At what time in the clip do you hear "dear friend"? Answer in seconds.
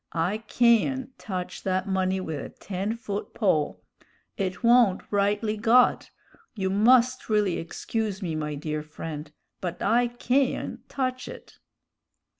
8.55-9.31